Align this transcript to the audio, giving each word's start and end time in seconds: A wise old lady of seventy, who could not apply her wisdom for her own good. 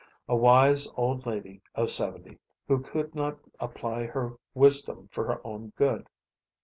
A 0.27 0.35
wise 0.35 0.87
old 0.97 1.27
lady 1.27 1.61
of 1.75 1.91
seventy, 1.91 2.39
who 2.67 2.79
could 2.81 3.13
not 3.13 3.37
apply 3.59 4.07
her 4.07 4.33
wisdom 4.55 5.07
for 5.11 5.25
her 5.27 5.39
own 5.45 5.73
good. 5.75 6.07